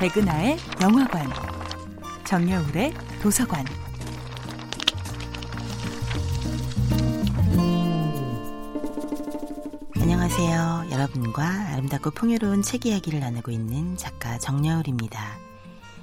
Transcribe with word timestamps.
백은하의 0.00 0.56
영화관, 0.80 1.28
정여울의 2.24 2.94
도서관. 3.20 3.66
안녕하세요. 10.00 10.86
여러분과 10.90 11.46
아름답고 11.72 12.12
풍요로운 12.12 12.62
책 12.62 12.86
이야기를 12.86 13.20
나누고 13.20 13.50
있는 13.50 13.98
작가 13.98 14.38
정여울입니다. 14.38 15.36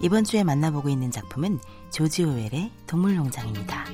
이번 0.00 0.24
주에 0.24 0.44
만나보고 0.44 0.90
있는 0.90 1.10
작품은 1.10 1.58
조지 1.90 2.24
오웰의 2.24 2.70
동물농장입니다. 2.86 3.86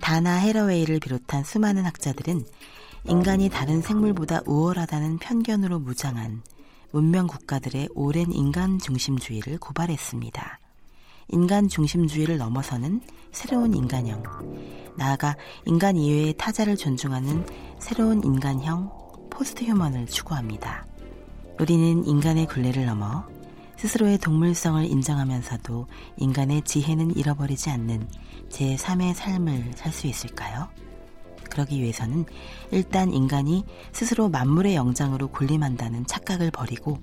다나 0.00 0.38
헤러웨이를 0.38 0.98
비롯한 0.98 1.44
수많은 1.44 1.84
학자들은 1.86 2.44
인간이 3.04 3.48
다른 3.48 3.80
생물보다 3.80 4.40
우월하다는 4.44 5.18
편견으로 5.18 5.78
무장한 5.78 6.42
문명 6.92 7.26
국가들의 7.26 7.88
오랜 7.94 8.32
인간 8.32 8.78
중심주의를 8.78 9.58
고발했습니다. 9.58 10.60
인간 11.28 11.68
중심주의를 11.68 12.38
넘어서는 12.38 13.00
새로운 13.30 13.74
인간형, 13.74 14.22
나아가 14.96 15.36
인간 15.64 15.96
이외의 15.96 16.34
타자를 16.36 16.76
존중하는 16.76 17.46
새로운 17.78 18.24
인간형 18.24 18.90
포스트 19.30 19.64
휴먼을 19.64 20.06
추구합니다. 20.06 20.86
우리는 21.60 22.04
인간의 22.04 22.46
굴레를 22.46 22.86
넘어 22.86 23.24
스스로의 23.76 24.18
동물성을 24.18 24.84
인정하면서도 24.84 25.86
인간의 26.16 26.62
지혜는 26.62 27.16
잃어버리지 27.16 27.70
않는 27.70 28.08
제3의 28.50 29.14
삶을 29.14 29.72
살 29.76 29.92
수 29.92 30.06
있을까요? 30.06 30.68
그러기 31.50 31.82
위해서는 31.82 32.24
일단 32.70 33.12
인간이 33.12 33.64
스스로 33.92 34.30
만물의 34.30 34.74
영장으로 34.74 35.28
군림한다는 35.28 36.06
착각을 36.06 36.50
버리고 36.50 36.98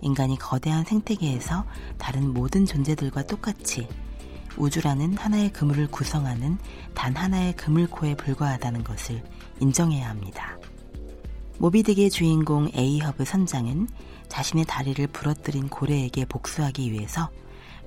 인간이 0.00 0.36
거대한 0.36 0.84
생태계에서 0.84 1.64
다른 1.98 2.34
모든 2.34 2.66
존재들과 2.66 3.22
똑같이 3.26 3.86
우주라는 4.56 5.16
하나의 5.16 5.52
그물을 5.52 5.86
구성하는 5.86 6.58
단 6.94 7.14
하나의 7.14 7.54
그물코에 7.54 8.16
불과하다는 8.16 8.84
것을 8.84 9.22
인정해야 9.60 10.08
합니다. 10.08 10.58
모비딕의 11.58 12.10
주인공 12.10 12.68
에이허브 12.74 13.24
선장은 13.24 13.88
자신의 14.28 14.64
다리를 14.64 15.06
부러뜨린 15.06 15.68
고래에게 15.68 16.24
복수하기 16.24 16.90
위해서 16.90 17.30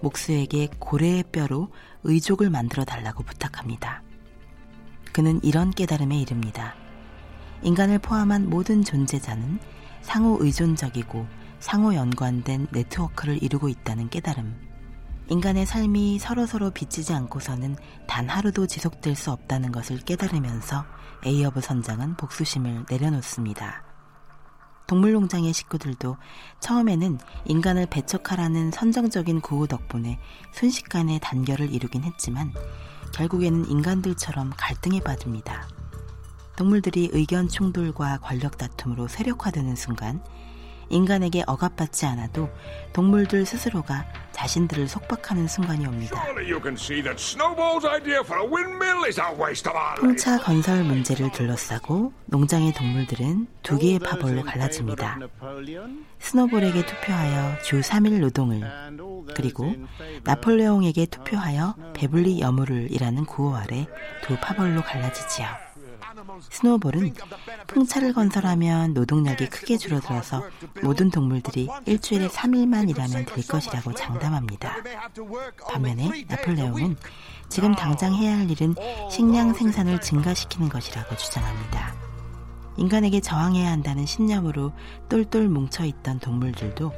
목수에게 0.02 0.70
고래의 0.80 1.24
뼈로 1.32 1.70
의족을 2.04 2.50
만들어 2.50 2.86
달라고 2.86 3.24
부탁합니다. 3.24 4.04
그는 5.16 5.40
이런 5.44 5.72
깨달음에 5.72 6.20
이릅니다. 6.20 6.76
인간을 7.62 8.00
포함한 8.00 8.50
모든 8.50 8.84
존재자는 8.84 9.60
상호 10.02 10.38
의존적이고 10.42 11.26
상호 11.60 11.96
연관된 11.96 12.68
네트워크를 12.72 13.42
이루고 13.42 13.70
있다는 13.70 14.10
깨달음. 14.10 14.60
인간의 15.30 15.68
삶이 15.68 16.20
서로서로 16.20 16.72
빚지지 16.72 17.14
않고서는 17.14 17.78
단 18.08 18.28
하루도 18.28 18.68
지속될 18.68 19.16
수 19.16 19.32
없다는 19.32 19.72
것을 19.72 20.00
깨달으면서 20.00 20.84
에이허브 21.24 21.62
선장은 21.62 22.18
복수심을 22.18 22.88
내려놓습니다. 22.90 23.86
동물농장의 24.88 25.54
식구들도 25.54 26.18
처음에는 26.60 27.20
인간을 27.46 27.86
배척하라는 27.86 28.72
선정적인 28.72 29.40
구호 29.40 29.68
덕분에 29.68 30.20
순식간에 30.52 31.20
단결을 31.20 31.74
이루긴 31.74 32.04
했지만 32.04 32.52
결국에는 33.16 33.70
인간들처럼 33.70 34.52
갈등에 34.58 35.00
빠집니다. 35.00 35.68
동물들이 36.58 37.10
의견 37.14 37.48
충돌과 37.48 38.20
권력 38.20 38.58
다툼으로 38.58 39.08
세력화되는 39.08 39.76
순간 39.76 40.22
인간에게 40.90 41.44
억압받지 41.48 42.06
않아도 42.06 42.50
동물들 42.94 43.46
스스로가 43.46 44.06
자신들을 44.34 44.88
속박하는 44.88 45.48
순간이 45.48 45.88
옵니다. 45.88 46.24
풍차 49.96 50.40
건설 50.40 50.84
문제를 50.84 51.32
둘러싸고 51.32 52.14
농장의 52.26 52.74
동물들은 52.74 53.48
두 53.64 53.80
개의 53.80 54.00
파벌로 54.00 54.44
갈라집니다. 54.44 55.20
스노볼에게 56.20 56.86
투표하여 56.86 57.60
주 57.64 57.80
3일 57.80 58.20
노동을 58.20 58.62
그리고 59.36 59.74
나폴레옹에게 60.24 61.06
투표하여 61.08 61.76
배불리 61.94 62.40
여물을 62.40 62.92
이라는 62.92 63.26
구호 63.26 63.56
아래 63.56 63.86
두 64.24 64.38
파벌로 64.38 64.82
갈라지지요. 64.82 65.48
스노볼은 66.50 67.14
풍차를 67.68 68.14
건설하면 68.14 68.94
노동력이 68.94 69.48
크게 69.48 69.78
줄어들어서 69.78 70.44
모든 70.82 71.10
동물들이 71.10 71.68
일주일에 71.86 72.28
3일만 72.30 72.90
일하면 72.90 73.26
될 73.26 73.46
것이라고 73.46 73.94
장담합니다. 73.94 74.78
반면에 75.70 76.26
나폴레옹은 76.28 76.96
지금 77.50 77.76
당장 77.76 78.14
해야 78.16 78.38
할 78.38 78.50
일은 78.50 78.76
식량 79.12 79.54
생산을 79.54 80.00
증가시키는 80.02 80.70
것이라고 80.70 81.16
주장합니다. 81.16 81.94
인간에게 82.78 83.22
저항해야 83.22 83.72
한다는 83.72 84.06
신념으로 84.06 84.74
똘똘 85.08 85.48
뭉쳐있던 85.48 86.20
동물들도 86.20 86.92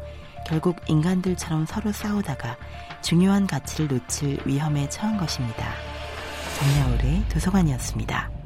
결국 0.47 0.77
인간들처럼 0.87 1.65
서로 1.65 1.91
싸우다가 1.91 2.55
중요한 3.01 3.45
가치를 3.45 3.89
놓칠 3.89 4.39
위험에 4.45 4.87
처한 4.87 5.17
것입니다. 5.17 5.73
정야울의 6.57 7.25
도서관이었습니다. 7.29 8.36